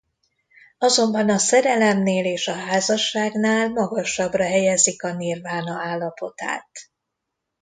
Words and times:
Azonban 0.77 1.29
a 1.29 1.37
szerelemnél 1.37 2.25
és 2.25 2.47
a 2.47 2.53
házasságnál 2.53 3.69
magasabbra 3.69 4.43
helyezik 4.43 5.03
a 5.03 5.13
nirvána 5.13 5.77
állapotát. 5.79 6.69